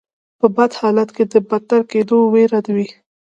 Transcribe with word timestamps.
په 0.39 0.47
بد 0.55 0.71
حالت 0.81 1.09
کې 1.15 1.23
د 1.33 1.35
بدتر 1.49 1.81
کیدو 1.91 2.17
ویره 2.33 2.59
وي. 2.75 2.87